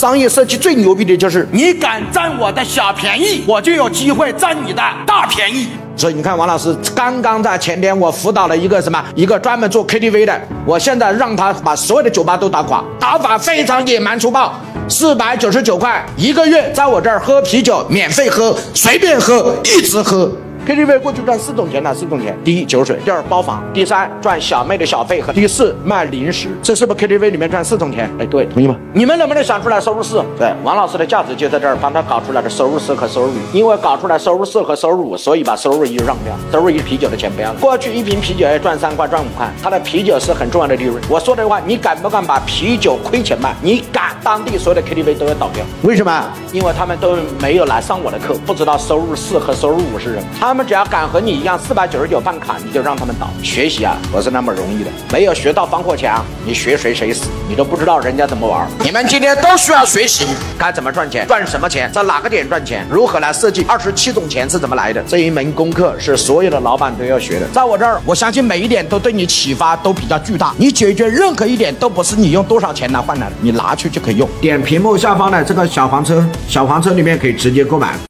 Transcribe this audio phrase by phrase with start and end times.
[0.00, 5.68] 商业设计最牛逼的就是你敢占我的小便宜，我就有机会占你的大便宜。
[5.94, 14.54] 所以你看，王老师刚刚在前天，我辅导了一个什么，一个专门做 KTV 的，我现在让他把所有的酒吧都打垮，打法非常野蛮粗暴，
[14.88, 20.32] 四百九十九块一个月，在我这儿喝啤酒免费喝，随便喝，一直喝。
[20.66, 26.48] KTV 过去赚四种钱呢，四种钱：第一酒水，第二包房，第三赚小妹的小费和第四卖零食。
[26.62, 28.08] 这是不是 KTV 里面赚四种钱？
[28.18, 28.76] 哎，对，同意吗？
[28.92, 30.22] 你们能不能想出来收入四？
[30.38, 33.38] 对，王老师的价值就在这儿，帮他搞出来的收入四和收入五。
[33.52, 37.58] 因为搞出来收入四和收入五，所以把收入一让掉，收入一啤酒的钱不要了。
[37.60, 41.02] 过去一瓶啤酒要赚三块，赚五块，他的啤酒是很重要的利润。
[41.08, 43.54] 我说的话，你敢不敢把啤酒亏钱卖？
[43.62, 45.64] 你敢，当地所有的 KTV 都要倒掉。
[45.82, 46.30] 为什么？
[46.52, 50.22] 因为他们都没有来上我的课，不知道收入四和收入五是什么。
[50.38, 51.40] 他们只要敢和你。
[51.40, 53.30] 一样四百九十九办卡，你就让他们倒。
[53.42, 54.90] 学习啊，不是那么容易的。
[55.10, 58.68] 没有学到防火墙，你学谁谁死，你都不知道人家怎么玩。
[58.84, 60.26] 你们今天都需要学习，
[60.58, 65.02] 该怎么赚钱，赚什么钱，在哪个点赚钱，如何来设计二十七种钱是怎么来的？
[65.08, 67.46] 这一门功课是所有的老板都要学的。
[67.54, 70.52] 在我这儿，我相信每一点都对你启发都比较巨大。
[70.58, 74.28] 你解决任何一点都不是你用多少钱来换来的，你拿去就用。
[74.40, 77.94] 点屏幕下方的这个小黄车，小黄车里面可以直接购买。